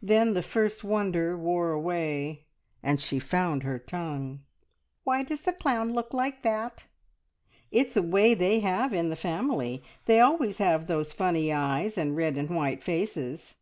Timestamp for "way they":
8.02-8.60